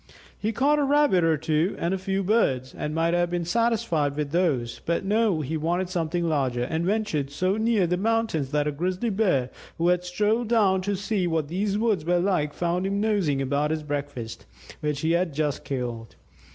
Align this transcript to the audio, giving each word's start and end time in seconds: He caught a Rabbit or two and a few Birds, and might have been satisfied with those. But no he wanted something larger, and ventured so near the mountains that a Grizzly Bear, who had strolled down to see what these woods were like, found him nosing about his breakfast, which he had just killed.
He 0.35 0.51
caught 0.51 0.79
a 0.79 0.83
Rabbit 0.83 1.23
or 1.23 1.37
two 1.37 1.75
and 1.77 1.93
a 1.93 1.97
few 1.99 2.23
Birds, 2.23 2.73
and 2.73 2.95
might 2.95 3.13
have 3.13 3.29
been 3.29 3.45
satisfied 3.45 4.15
with 4.15 4.31
those. 4.31 4.81
But 4.87 5.05
no 5.05 5.41
he 5.41 5.57
wanted 5.57 5.89
something 5.89 6.27
larger, 6.27 6.63
and 6.63 6.83
ventured 6.87 7.29
so 7.29 7.55
near 7.55 7.85
the 7.85 7.97
mountains 7.97 8.49
that 8.49 8.65
a 8.65 8.71
Grizzly 8.71 9.11
Bear, 9.11 9.51
who 9.77 9.89
had 9.89 10.03
strolled 10.03 10.47
down 10.47 10.81
to 10.81 10.95
see 10.95 11.27
what 11.27 11.49
these 11.49 11.77
woods 11.77 12.03
were 12.03 12.17
like, 12.17 12.51
found 12.55 12.87
him 12.87 12.99
nosing 12.99 13.43
about 13.43 13.69
his 13.69 13.83
breakfast, 13.83 14.47
which 14.79 15.01
he 15.01 15.11
had 15.11 15.35
just 15.35 15.63
killed. 15.63 16.15